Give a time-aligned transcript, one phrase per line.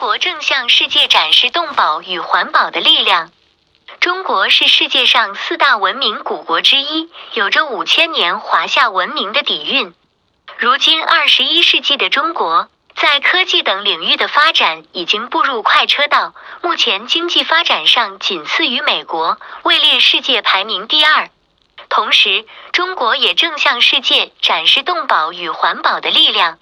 [0.00, 3.30] 国正向世界展示动保与环保的力量。
[4.00, 9.92] 中国是世界上四大文明古国之一，有着五千年华夏文明的底蕴。
[10.56, 21.28] 如今二十一世纪的中国，在科技等领域的发展已经步入快车道，目前经济发展上仅次于美国，位列世界排名第二。
[21.90, 26.58] 同时，中国也正向世界展示动保与环保的力量。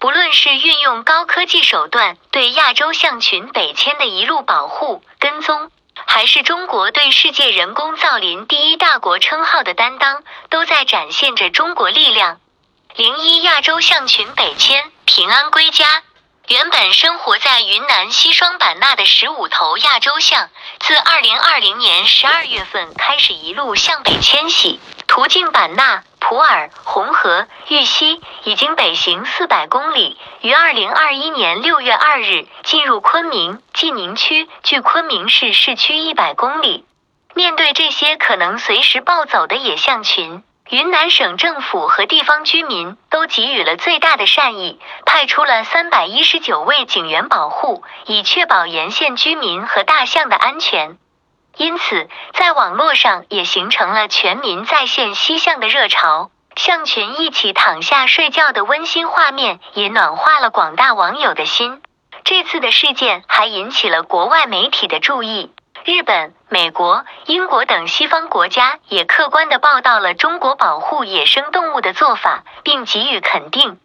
[0.00, 5.70] 不论是运用高科技手段对亚洲象群北迁的一路保护跟踪，
[6.06, 12.40] 还是中国对世界人工造林第一大国称号的担当，都在展现着中国力量。
[12.96, 16.02] 零一亚洲象群北迁，平安归家。
[16.48, 20.48] 原本生活在云南西双版纳的十五头亚洲象，
[20.80, 36.86] 自二零二零年十二月份开始一路向北迁徙，途径版纳、普洱、红河、玉溪，已经北行四百公里，于二零二一年六月二日进入昆明晋宁区，距昆明市市区一百公里。
[37.34, 50.96] 面对这些可能随时暴走的野象群，云南省政府和地方居民都给予了最大的善意，派出了三百一十九位警员保护，以确保沿线居民和大象的安全。
[51.56, 61.82] 因此，在网络上也形成了全民在线吸象的热潮，象群一起躺下睡觉的温馨画面也暖化了广大网友的心。
[62.24, 65.52] 这次的事件还引起了国外媒体的注意。
[65.84, 73.78] 日本、美国、英国等西方国家也客观地报道了中国保护野生动物的做法，并给予肯定。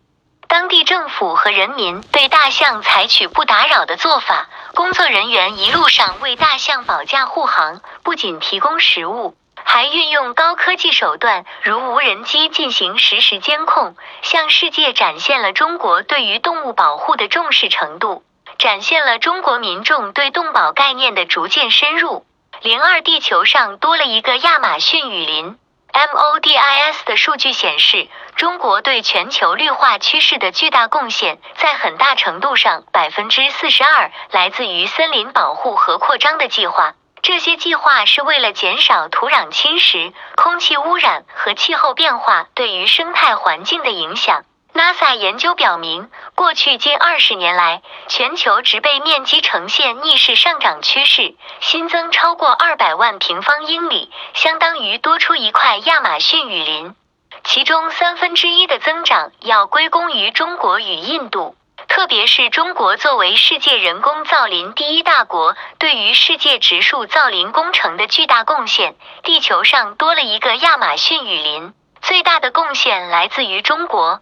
[0.47, 18.23] 当地政府和人民对大象采取不打扰的做法，工作人员一路上为大象保驾护航，不仅提供食物，还运用高科技手段，如无人机进行实时监控，向世界展现了中国对于动物保护的重视程度。
[18.57, 22.25] 展现了中国民众对动保概念的逐渐深入。
[22.61, 25.57] 零二，地球上多了一个亚马逊雨林。
[25.95, 36.95] MODIS 的数据显示，中国对全球绿化趋势的巨大贡献，在很大程度上，百分之四十二来自于森林保护和扩张的计划。
[37.21, 44.43] 这些计划是为了减少土壤侵蚀、空气污染和气候变化对于生态环境的影响。
[44.75, 56.93] NASA 研究表明，过去近二十年来，全球植被面积呈现逆势上涨趋势，新增超过二百万平方英里，相当于多出一块亚马逊雨林。
[57.45, 61.55] 其中三分之一的增长要归功于中国与印度，
[61.87, 68.97] 特别是中国作为世界人工造林第一大国，对于世界植树造林工程的巨大贡献。
[69.23, 74.19] 地球上多了一个亚马逊雨林，最大的贡献来自于中国。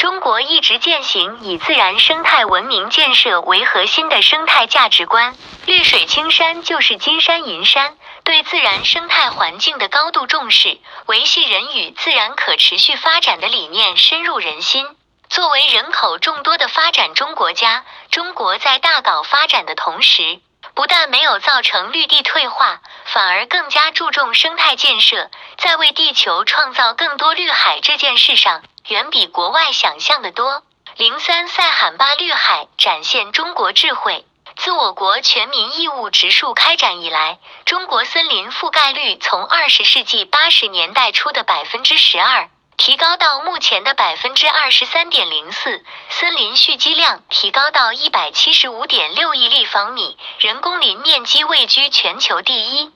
[0.00, 14.86] 中国一直践行以自然生态文明建设为核心的生态价值观，绿水青山就是金山银山，对自然生态环境的高度重视，维系人与自然可持续发展的理念深入人心。
[15.28, 20.40] 作为人口众多的发展中国家，中国在大搞发展的同时，
[20.72, 28.62] 不但没有造成绿地退化，反而更加注重生态建设，在为地球创造更多绿海这件事上。
[28.88, 30.62] 远比国外想象的多。
[30.96, 34.26] 零三塞罕坝绿海展现中国智慧。
[34.56, 52.90] 自我国全民义务植树开展以来，中国森林覆盖率从二十世纪八十年代初的百分之十二，提高到目前的百分之二十三点零四，森林蓄积量提高到一百七十五点六亿立方米，人工林面积位居全球第一。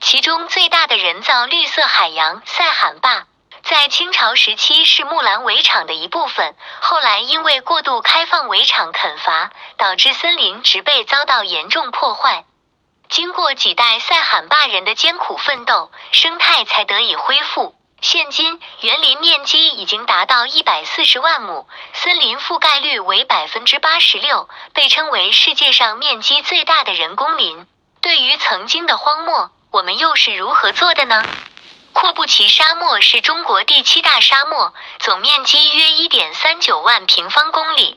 [0.00, 3.26] 其中最大的人造绿色海洋塞罕坝。
[3.64, 12.44] 在清朝时期是木兰围场的一部分，后来因为过度开放围场垦伐，导致森林植被遭到严重破坏。
[13.08, 17.74] 经过几代塞罕坝人的艰苦奋斗，生态才得以恢复。
[18.02, 27.66] 现今园林面积已经达到一百四十万亩，森林覆盖率为百分之八十六，被称为世界上面积最大的人工林。
[28.02, 31.24] 对于曾经的荒漠，我们又是如何做的呢？
[31.94, 37.96] 阔布齐沙漠是中国第七大沙漠，总面积约一点三九万平方公里。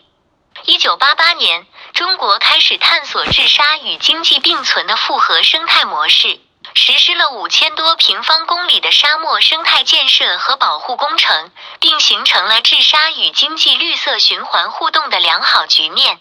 [0.66, 6.40] 一九八八年，中国开始探索治沙与经济并存的复合生态模式，
[6.76, 16.20] 实施了五千多平方公里的沙漠生态建设和保护工程，并形成了治沙与经济绿色循环互动的良好局面。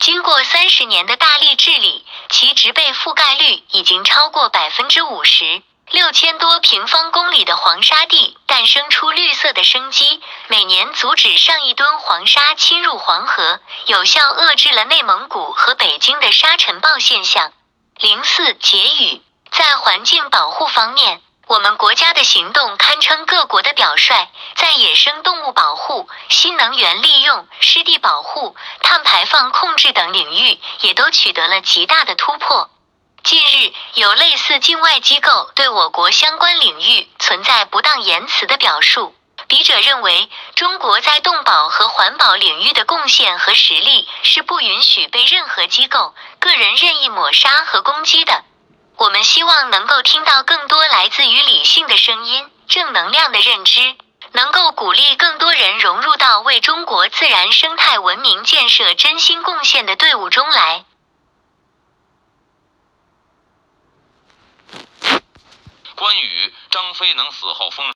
[0.00, 5.62] 经过三十年的大力治理，其植被覆盖率已经超过百分之五十。
[5.92, 17.52] 六千多平方公里的黄沙地诞生出绿色的生机，每年阻止上亿吨黄沙侵入黄河，有效遏制了内蒙古和北京的沙尘暴现象。
[17.98, 32.70] 零四结语，在环境保护方面，我们国家的行动堪称各国的表率，在野生动物保护、新能源利用、湿地保护、碳排放控制等领域，也都取得了极大的突破。
[33.24, 39.14] 近日，有类似境外机构对我国相关领域存在不当言辞的表述。
[39.46, 48.44] 笔者认为，中国在动保和环保领域的贡献和实力是不允许被任何机构、个人任意抹杀和攻击的。
[48.96, 53.94] 我们希望能够听到更多来自于理性的声音、正能量的认知，
[54.32, 60.84] 能够鼓励更多人融入到为中国自然生态文明建设真心贡献的队伍中来。
[66.02, 67.86] 关羽、张飞能死后封。